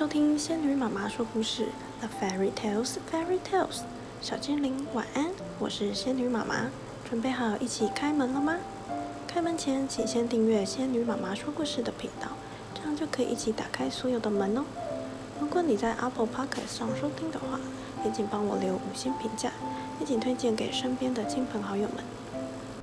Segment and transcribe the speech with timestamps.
[0.00, 1.66] 收听仙女妈妈说故事
[2.00, 3.82] ，The Fairy Tales Fairy Tales。
[4.22, 5.26] 小精灵晚安，
[5.58, 6.70] 我是仙女妈妈，
[7.06, 8.56] 准备好一起开门了吗？
[9.28, 12.28] 开门前请先订阅仙女妈妈说故事的频道，
[12.72, 14.64] 这样就可以一起打开所有的门哦。
[15.38, 17.60] 如果你在 Apple Podcast 上收听的话，
[18.02, 19.52] 也请帮我留五星评价，
[20.00, 22.02] 也请推荐给身边的亲朋好友们。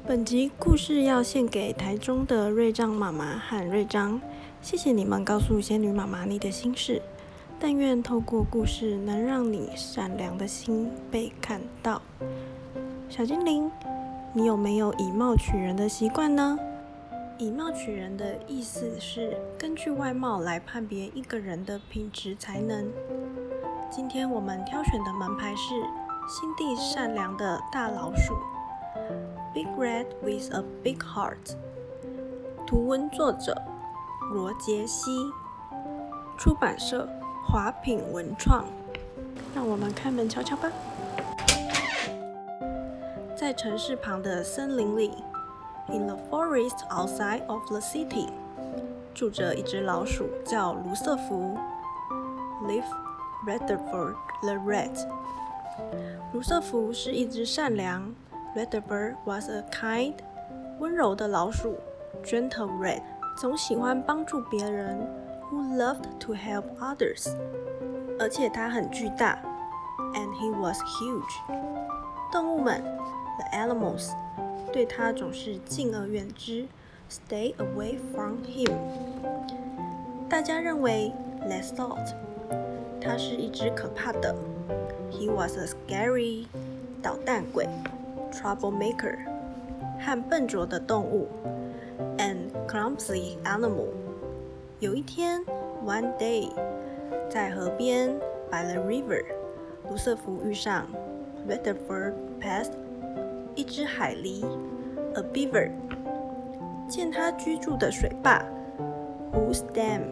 [0.07, 4.21] 本集故事要献给台中的瑞章妈妈和瑞章。
[4.61, 7.01] 谢谢你们告诉仙女妈妈你的心事，
[7.59, 12.01] 但愿透过故事能让你善良的心被看到。
[13.09, 13.69] 小精灵，
[14.31, 16.57] 你有没有以貌取人的习惯呢？
[17.37, 22.89] 以貌取人的意思是根据外貌来判别一个人的品质才能。
[23.91, 25.73] 今天我们挑选的门牌是
[26.29, 28.33] 心地善良的大老鼠
[29.57, 31.55] ，Big Red with a Big Heart。
[32.67, 33.59] 图文作者。
[34.31, 35.09] 罗杰西，
[36.37, 37.09] 出版社
[37.43, 38.65] 华品文创。
[39.55, 40.71] 让我们开门瞧瞧吧。
[43.35, 45.11] 在城市旁的森林里
[45.87, 48.29] ，In the forest outside of the city，
[49.15, 51.57] 住着一只老鼠，叫卢瑟福。
[52.67, 52.85] Live
[53.47, 55.07] Rutherford the Rat。
[56.31, 58.13] 卢瑟福是一只善良
[58.57, 60.15] Rutherford was a kind，
[60.79, 61.75] 温柔的老鼠
[62.23, 63.03] ，gentle red，
[63.37, 64.97] 总喜欢帮助别人
[65.51, 67.29] ，who loved to help others，
[68.19, 69.37] 而且它很巨大
[70.15, 71.21] ，and he was huge。
[72.31, 72.81] 动物们
[73.37, 74.09] ，the animals，
[74.73, 76.65] 对它总是敬而远之
[77.11, 78.73] ，stay away from him。
[80.27, 81.13] 大家认为
[81.47, 82.15] ，let's thought，
[82.99, 84.33] 它是一只可怕的
[85.11, 86.47] ，he was a scary。
[87.03, 87.69] 捣蛋鬼。
[88.36, 89.18] ，troublemaker，
[90.00, 91.28] 和笨拙的动物。
[92.66, 93.88] clumsy animal。
[94.80, 95.40] 有一天，
[95.84, 96.48] one day，
[97.28, 98.10] 在河边，
[98.50, 99.22] by the river，
[99.88, 100.86] 卢瑟福遇上
[101.46, 102.72] Rutherford passed
[103.54, 104.44] 一只海狸，
[105.14, 105.70] a beaver，
[106.88, 108.42] 见他居住的水坝，
[109.32, 110.02] whose dam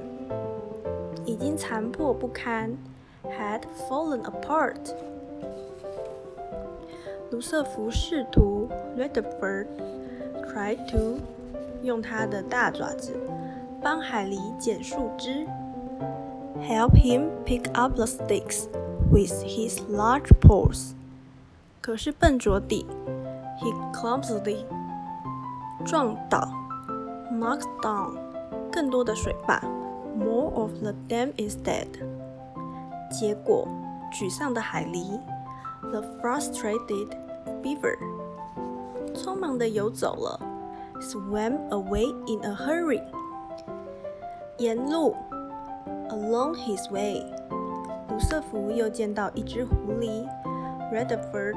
[1.24, 2.76] 已经残破不堪，
[3.24, 4.94] had fallen apart。
[7.31, 9.65] 卢瑟福试图 （Rutherford
[10.47, 11.19] tried to）
[11.81, 13.13] 用他的大爪子
[13.81, 15.45] 帮海狸捡树枝
[16.61, 18.67] ，help him pick up the sticks
[19.11, 20.91] with his large paws。
[21.81, 22.85] 可是笨拙地
[23.59, 24.63] ，he clumsily
[25.83, 26.47] 撞倒
[27.31, 28.15] ，knocks down
[28.71, 29.59] 更多的水坝
[30.17, 31.87] ，more of the dam is dead。
[33.11, 33.67] 结果，
[34.11, 35.19] 沮丧的海狸。
[35.91, 37.09] the frustrated
[37.61, 37.97] beaver，
[39.13, 40.39] 匆忙的游走了
[40.99, 43.01] ，swam away in a hurry。
[44.57, 45.15] 沿路
[46.09, 47.25] ，along his way，
[48.09, 50.27] 卢瑟福又见到一只狐狸
[50.91, 51.55] ，Rutherford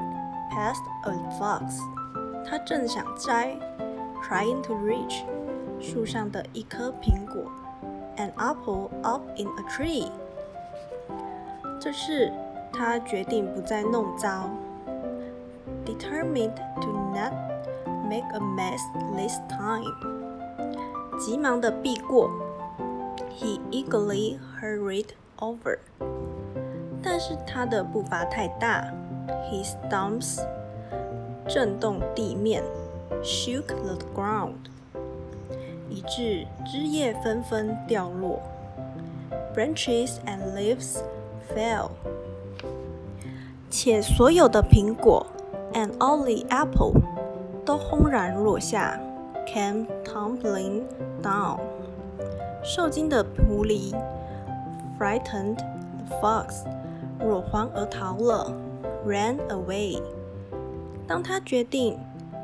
[0.51, 1.79] passed a fox。
[2.45, 3.55] 他正想摘
[4.23, 5.23] ，trying to reach
[5.79, 7.49] 树上的一颗苹果
[8.17, 10.09] ，an apple up in a tree。
[11.79, 12.31] 这是。
[12.78, 14.50] 他决定不再弄糟，
[15.84, 17.32] determined to not
[18.08, 18.80] make a mess
[19.16, 19.94] this time.
[21.18, 22.28] 急忙地避过，
[23.38, 25.08] he eagerly hurried
[25.38, 25.78] over.
[27.02, 28.92] 但是他的步伐太大，
[29.50, 30.40] he stumps
[31.46, 32.62] 震动地面，
[33.22, 34.54] shook the ground，
[35.88, 38.40] 以致枝叶纷纷掉落，
[39.54, 40.98] branches and leaves
[41.54, 41.90] fell，
[43.70, 45.26] 且所有的苹果，
[45.72, 46.92] and all the apple
[47.64, 49.00] 都轰然落下，
[49.46, 50.82] came tumbling
[51.22, 51.58] down。
[52.62, 53.94] 受惊的狐狸，
[54.98, 55.56] frightened
[56.06, 56.64] the fox，
[57.20, 58.52] 落荒而逃了，
[59.06, 60.00] ran away。
[61.06, 61.98] 当他决定，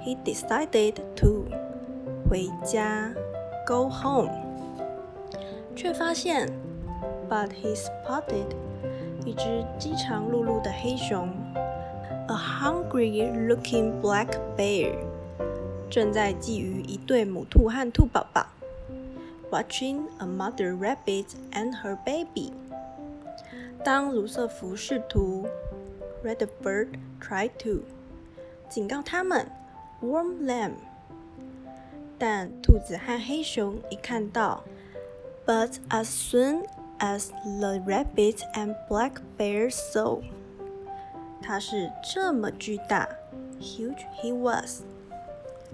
[0.05, 1.47] he decided to
[2.29, 3.11] 回家，
[3.67, 4.31] go home，
[5.75, 6.51] 却发现，
[7.29, 8.47] but he spotted
[9.26, 11.28] 一只饥肠辘辘的黑熊
[12.28, 14.94] ，a hungry-looking black bear。
[15.90, 18.46] 正在觊觎一对母兔和兔宝宝
[19.50, 22.54] ，watching a mother rabbit and her baby。
[23.84, 25.48] 当卢瑟福试图
[26.24, 26.90] ，Redbird
[27.20, 27.82] tried to，
[28.70, 29.48] 警告他们
[30.04, 30.74] ，warn them。
[32.20, 34.64] 但兔子和黑熊一看到
[35.48, 36.66] ，but as soon
[36.99, 40.23] as the rabbit and black bear saw，
[41.43, 43.09] 它是这么巨大，
[43.61, 44.83] huge he was。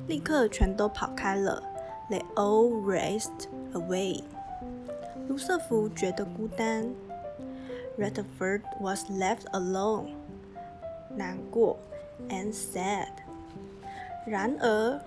[0.07, 1.63] 立刻全都跑开了。
[2.09, 4.23] They all raced away。
[5.29, 6.95] 卢瑟福觉得孤单
[7.99, 10.11] Redford was left alone.
[11.11, 11.79] 难过
[12.29, 13.09] and sad.
[14.27, 15.01] 然而，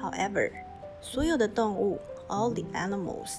[0.00, 0.50] however，
[1.02, 1.98] 所有的动物
[2.28, 3.38] all the animals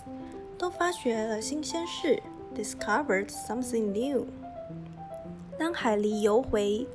[0.62, 2.22] 都发掘了新鲜事
[2.54, 4.24] ，discovered something new。
[5.58, 6.86] 当海狸游回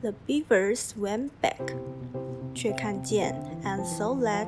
[0.00, 1.74] ，the beavers swam back，
[2.54, 3.34] 却看见
[3.64, 4.46] and saw that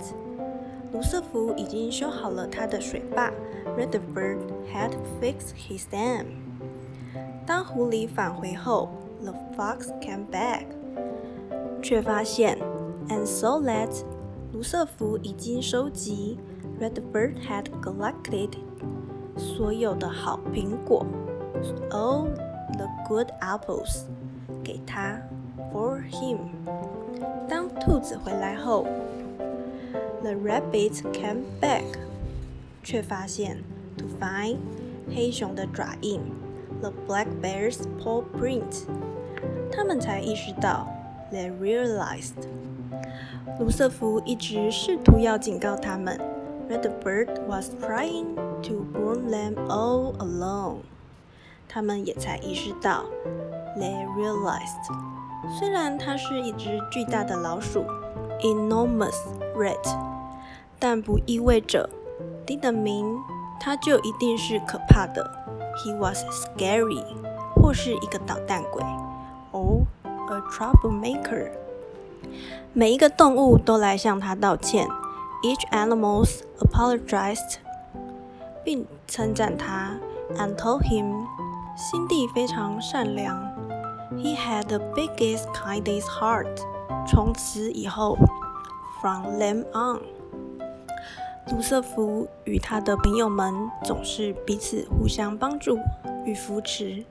[0.92, 3.32] 卢瑟福已经修好了他的水坝
[3.76, 4.38] ，Rutherford
[4.72, 6.26] had fixed his dam。
[7.44, 8.88] 当狐狸返回后
[9.20, 10.66] ，the fox came back，
[11.82, 12.56] 却发现
[13.08, 14.04] and saw that
[14.52, 16.38] 卢瑟福已经收集。
[16.80, 18.54] Rutherford had collected
[19.36, 21.04] 所有的好苹果
[21.90, 22.28] ，all
[22.78, 24.04] the good apples，
[24.64, 25.20] 给他
[25.70, 26.38] ，for him。
[27.46, 28.86] 当兔子回来后
[30.22, 31.84] ，the rabbit came back，
[32.82, 33.58] 却发现
[33.98, 34.56] to find
[35.14, 36.22] 黑熊的爪印
[36.80, 38.86] ，the black bear's paw print。
[39.70, 40.88] 他们才意识到
[41.30, 42.32] ，they realized。
[43.58, 46.18] 卢瑟福一直试图要警告他们。
[46.69, 50.77] ，Redbird was trying to warn them all along。
[51.67, 53.05] 他们也才意识到，
[53.77, 55.57] they realized。
[55.59, 57.85] 虽然它是一只巨大的老鼠，
[58.41, 59.15] enormous
[59.55, 60.15] rat。
[60.77, 61.89] 但不意味着
[62.45, 63.17] didn't mean
[63.59, 65.29] 他就一定是可怕的。
[65.77, 67.03] He was scary，
[67.55, 68.83] 或是一个捣蛋鬼，
[69.51, 71.49] or a troublemaker。
[72.73, 74.87] 每一个动物都来向他道歉。
[75.42, 77.56] each animals apologized，
[78.64, 79.98] 并称赞他
[80.36, 81.26] ，and told him，
[81.76, 83.36] 心地非常善良。
[84.16, 86.46] He had the biggest, kindest heart.
[86.46, 87.06] heart。
[87.06, 88.16] 从此以后
[89.00, 90.02] ，from then on，
[91.50, 95.78] 卢瑟福与他的朋友们总是彼此互相帮助
[96.24, 97.04] 与扶持。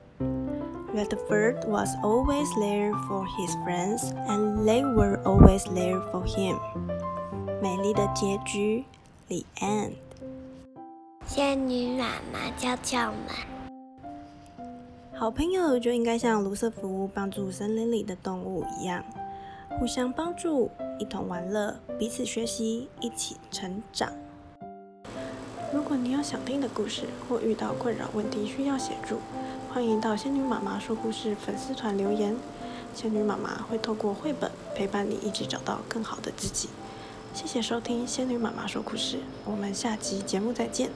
[0.94, 6.58] Rutherford was always there for his friends, and they were always there for him.
[7.62, 8.84] 美丽的结局
[9.28, 9.92] ，The end。
[11.26, 14.64] 仙女妈妈教教们：
[15.12, 19.04] 好朋友就应该像卢瑟福帮助森林里的动物一样，
[19.78, 24.10] 互相帮助，一同玩乐，彼此学习，一起成长。
[25.70, 29.18] 如果你有想听的故事，或遇到困扰问题需要协助，
[29.70, 32.34] 欢迎到仙女妈妈说故事粉丝团留言。
[32.94, 36.70] 仙女妈妈会透过绘本陪伴你，一起找到更好的自己。
[37.32, 40.90] 谢谢收听仙女妈妈说故事，我们下集节目再见。